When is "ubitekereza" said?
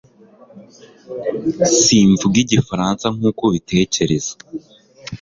3.49-4.33